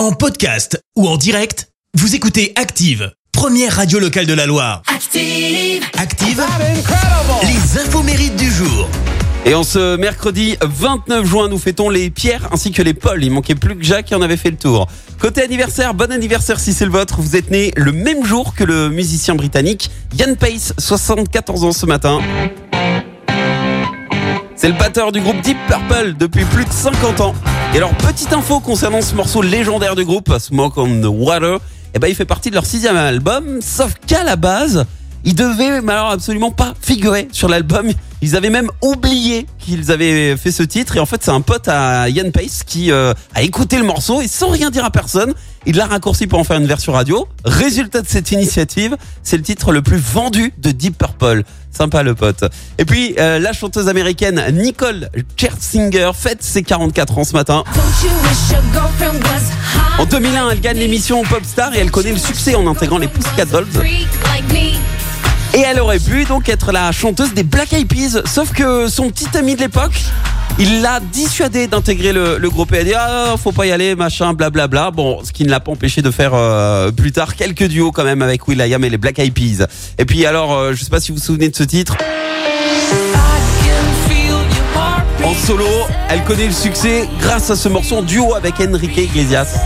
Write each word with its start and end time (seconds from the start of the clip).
En 0.00 0.12
podcast 0.12 0.82
ou 0.96 1.06
en 1.06 1.18
direct, 1.18 1.68
vous 1.92 2.14
écoutez 2.14 2.54
Active, 2.56 3.12
première 3.32 3.76
radio 3.76 3.98
locale 3.98 4.24
de 4.24 4.32
la 4.32 4.46
Loire. 4.46 4.80
Active. 4.86 5.84
Active, 5.98 6.42
les 7.42 7.78
infos 7.78 8.02
mérites 8.02 8.34
du 8.36 8.50
jour. 8.50 8.88
Et 9.44 9.54
en 9.54 9.62
ce 9.62 9.96
mercredi 9.96 10.56
29 10.62 11.26
juin, 11.26 11.48
nous 11.50 11.58
fêtons 11.58 11.90
les 11.90 12.08
Pierre 12.08 12.48
ainsi 12.50 12.72
que 12.72 12.80
les 12.80 12.94
Paul. 12.94 13.22
Il 13.22 13.30
manquait 13.30 13.54
plus 13.54 13.76
que 13.76 13.84
Jacques 13.84 14.06
qui 14.06 14.14
en 14.14 14.22
avait 14.22 14.38
fait 14.38 14.50
le 14.50 14.56
tour. 14.56 14.86
Côté 15.18 15.42
anniversaire, 15.42 15.92
bon 15.92 16.10
anniversaire 16.10 16.58
si 16.60 16.72
c'est 16.72 16.86
le 16.86 16.92
vôtre. 16.92 17.20
Vous 17.20 17.36
êtes 17.36 17.50
né 17.50 17.70
le 17.76 17.92
même 17.92 18.24
jour 18.24 18.54
que 18.54 18.64
le 18.64 18.88
musicien 18.88 19.34
britannique 19.34 19.90
Ian 20.18 20.34
Pace, 20.34 20.72
74 20.78 21.62
ans 21.64 21.72
ce 21.72 21.84
matin. 21.84 22.20
C'est 24.56 24.68
le 24.68 24.78
batteur 24.78 25.12
du 25.12 25.20
groupe 25.20 25.42
Deep 25.42 25.58
Purple 25.68 26.14
depuis 26.18 26.46
plus 26.46 26.64
de 26.64 26.72
50 26.72 27.20
ans. 27.20 27.34
Et 27.72 27.76
alors, 27.76 27.94
petite 27.94 28.32
info 28.32 28.58
concernant 28.58 29.00
ce 29.00 29.14
morceau 29.14 29.42
légendaire 29.42 29.94
du 29.94 30.04
groupe, 30.04 30.36
Smoke 30.40 30.80
on 30.80 31.00
the 31.00 31.06
Water, 31.06 31.58
eh 31.94 32.00
ben, 32.00 32.08
il 32.08 32.16
fait 32.16 32.24
partie 32.24 32.50
de 32.50 32.56
leur 32.56 32.66
sixième 32.66 32.96
album, 32.96 33.60
sauf 33.62 33.94
qu'à 34.08 34.24
la 34.24 34.34
base, 34.34 34.86
il 35.24 35.36
devait 35.36 35.80
mais 35.80 35.92
alors 35.92 36.10
absolument 36.10 36.50
pas 36.50 36.74
figurer 36.80 37.28
sur 37.30 37.48
l'album. 37.48 37.92
Ils 38.22 38.36
avaient 38.36 38.50
même 38.50 38.70
oublié 38.82 39.46
qu'ils 39.58 39.90
avaient 39.90 40.36
fait 40.36 40.52
ce 40.52 40.62
titre 40.62 40.96
et 40.96 41.00
en 41.00 41.06
fait 41.06 41.22
c'est 41.22 41.30
un 41.30 41.40
pote 41.40 41.68
à 41.68 42.08
Ian 42.08 42.30
Pace 42.30 42.64
qui 42.66 42.92
euh, 42.92 43.14
a 43.34 43.42
écouté 43.42 43.78
le 43.78 43.84
morceau 43.84 44.20
et 44.20 44.28
sans 44.28 44.48
rien 44.50 44.70
dire 44.70 44.84
à 44.84 44.90
personne, 44.90 45.32
il 45.66 45.76
l'a 45.76 45.86
raccourci 45.86 46.26
pour 46.26 46.38
en 46.38 46.44
faire 46.44 46.58
une 46.58 46.66
version 46.66 46.92
radio. 46.92 47.28
Résultat 47.44 48.02
de 48.02 48.08
cette 48.08 48.30
initiative, 48.32 48.96
c'est 49.22 49.36
le 49.36 49.42
titre 49.42 49.72
le 49.72 49.82
plus 49.82 49.96
vendu 49.98 50.52
de 50.58 50.70
Deep 50.70 50.98
Purple. 50.98 51.44
Sympa 51.70 52.02
le 52.02 52.14
pote. 52.14 52.44
Et 52.78 52.84
puis 52.84 53.14
euh, 53.18 53.38
la 53.38 53.52
chanteuse 53.52 53.88
américaine 53.88 54.42
Nicole 54.52 55.08
Scherzinger 55.36 56.10
fête 56.14 56.42
ses 56.42 56.62
44 56.62 57.18
ans 57.18 57.24
ce 57.24 57.32
matin. 57.32 57.64
En 59.98 60.02
hot? 60.02 60.06
2001, 60.06 60.50
elle 60.50 60.60
gagne 60.60 60.78
l'émission 60.78 61.22
Popstar 61.24 61.74
et 61.74 61.78
elle 61.78 61.90
connaît 61.90 62.12
le 62.12 62.18
succès 62.18 62.54
en 62.54 62.66
intégrant 62.66 62.98
les 62.98 63.08
Pussycat 63.08 63.46
Dolls. 63.46 63.66
Et 65.60 65.62
elle 65.62 65.80
aurait 65.80 65.98
pu 65.98 66.24
donc 66.24 66.48
être 66.48 66.72
la 66.72 66.90
chanteuse 66.90 67.34
des 67.34 67.42
Black 67.42 67.74
Eyed 67.74 67.86
Peas. 67.86 68.22
Sauf 68.24 68.50
que 68.50 68.88
son 68.88 69.10
petit 69.10 69.36
ami 69.36 69.56
de 69.56 69.60
l'époque, 69.60 69.92
il 70.58 70.80
l'a 70.80 71.00
dissuadé 71.00 71.66
d'intégrer 71.66 72.14
le, 72.14 72.48
groupe. 72.48 72.72
Et 72.72 72.76
elle 72.76 72.80
a 72.80 72.84
dit, 72.84 72.94
ah, 72.94 73.34
faut 73.36 73.52
pas 73.52 73.66
y 73.66 73.72
aller, 73.72 73.94
machin, 73.94 74.32
blablabla. 74.32 74.90
Bon, 74.90 75.22
ce 75.22 75.32
qui 75.32 75.44
ne 75.44 75.50
l'a 75.50 75.60
pas 75.60 75.72
empêché 75.72 76.00
de 76.00 76.10
faire 76.10 76.32
euh, 76.32 76.90
plus 76.92 77.12
tard 77.12 77.36
quelques 77.36 77.64
duos 77.64 77.92
quand 77.92 78.04
même 78.04 78.22
avec 78.22 78.48
Will.i.am 78.48 78.82
et 78.82 78.88
les 78.88 78.96
Black 78.96 79.18
Eyed 79.18 79.34
Peas. 79.34 79.66
Et 79.98 80.06
puis 80.06 80.24
alors, 80.24 80.54
euh, 80.54 80.72
je 80.72 80.82
sais 80.82 80.88
pas 80.88 80.98
si 80.98 81.12
vous 81.12 81.18
vous 81.18 81.24
souvenez 81.24 81.50
de 81.50 81.56
ce 81.56 81.64
titre. 81.64 81.94
En 85.22 85.34
solo, 85.34 85.68
elle 86.08 86.24
connaît 86.24 86.46
le 86.46 86.54
succès 86.54 87.06
grâce 87.20 87.50
à 87.50 87.56
ce 87.56 87.68
morceau 87.68 87.98
en 87.98 88.02
duo 88.02 88.34
avec 88.34 88.54
Enrique 88.60 88.96
Iglesias. 88.96 89.58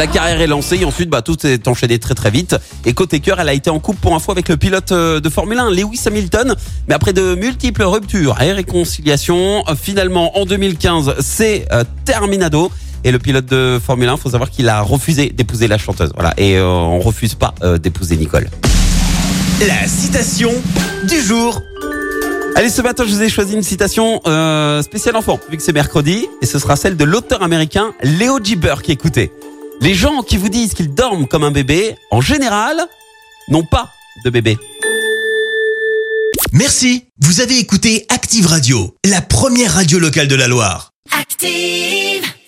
Sa 0.00 0.06
carrière 0.06 0.40
est 0.40 0.46
lancée 0.46 0.78
et 0.80 0.86
ensuite 0.86 1.10
bah, 1.10 1.20
tout 1.20 1.36
s'est 1.38 1.68
enchaîné 1.68 1.98
très 1.98 2.14
très 2.14 2.30
vite. 2.30 2.56
Et 2.86 2.94
côté 2.94 3.20
cœur, 3.20 3.38
elle 3.38 3.50
a 3.50 3.52
été 3.52 3.68
en 3.68 3.78
couple 3.80 3.98
pour 4.00 4.14
info 4.14 4.32
avec 4.32 4.48
le 4.48 4.56
pilote 4.56 4.92
euh, 4.92 5.20
de 5.20 5.28
Formule 5.28 5.58
1, 5.58 5.72
Lewis 5.72 6.00
Hamilton. 6.06 6.54
Mais 6.88 6.94
après 6.94 7.12
de 7.12 7.34
multiples 7.34 7.82
ruptures 7.82 8.40
et 8.40 8.50
réconciliations, 8.52 9.62
euh, 9.68 9.74
finalement 9.78 10.38
en 10.38 10.46
2015, 10.46 11.16
c'est 11.20 11.66
euh, 11.70 11.84
terminado. 12.06 12.72
Et 13.04 13.12
le 13.12 13.18
pilote 13.18 13.44
de 13.44 13.78
Formule 13.78 14.08
1, 14.08 14.16
faut 14.16 14.30
savoir 14.30 14.48
qu'il 14.48 14.70
a 14.70 14.80
refusé 14.80 15.34
d'épouser 15.36 15.68
la 15.68 15.76
chanteuse. 15.76 16.12
Voilà. 16.14 16.32
Et 16.38 16.56
euh, 16.56 16.66
on 16.66 17.00
refuse 17.00 17.34
pas 17.34 17.54
euh, 17.62 17.76
d'épouser 17.76 18.16
Nicole. 18.16 18.48
La 19.68 19.86
citation 19.86 20.50
du 21.06 21.20
jour. 21.20 21.60
Allez, 22.56 22.70
ce 22.70 22.80
matin, 22.80 23.04
je 23.06 23.14
vous 23.14 23.22
ai 23.22 23.28
choisi 23.28 23.54
une 23.54 23.62
citation 23.62 24.22
euh, 24.26 24.80
spéciale 24.82 25.16
enfant, 25.16 25.38
vu 25.50 25.58
que 25.58 25.62
c'est 25.62 25.74
mercredi, 25.74 26.26
et 26.40 26.46
ce 26.46 26.58
sera 26.58 26.76
celle 26.76 26.96
de 26.96 27.04
l'auteur 27.04 27.42
américain 27.42 27.92
Léo 28.02 28.38
G. 28.42 28.56
Burke. 28.56 28.88
Écoutez, 28.88 29.30
les 29.80 29.94
gens 29.94 30.22
qui 30.22 30.36
vous 30.36 30.48
disent 30.48 30.74
qu'ils 30.74 30.94
dorment 30.94 31.26
comme 31.26 31.44
un 31.44 31.50
bébé, 31.50 31.96
en 32.10 32.20
général, 32.20 32.76
n'ont 33.48 33.64
pas 33.64 33.92
de 34.24 34.30
bébé. 34.30 34.58
Merci, 36.52 37.04
vous 37.20 37.40
avez 37.40 37.58
écouté 37.58 38.06
Active 38.08 38.46
Radio, 38.46 38.94
la 39.04 39.22
première 39.22 39.74
radio 39.74 39.98
locale 39.98 40.28
de 40.28 40.34
la 40.34 40.48
Loire. 40.48 40.92
Active. 41.18 42.30